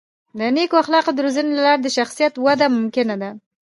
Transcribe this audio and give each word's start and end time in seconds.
د 0.37 0.39
نیکو 0.55 0.75
اخلاقو 0.83 1.11
د 1.15 1.19
روزنې 1.25 1.51
له 1.55 1.63
لارې 1.67 1.81
د 1.83 1.87
شخصیت 1.97 2.33
وده 2.45 2.67
ممکنه 2.75 3.15
ده. 3.21 3.29